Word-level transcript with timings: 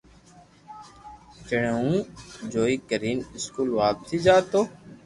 جڻي 1.47 1.71
ھون 1.77 1.95
ڇوٽي 2.51 2.75
ڪرين 2.89 3.17
اسڪول 3.37 3.69
واپس 3.79 4.09
جاتو 4.25 4.61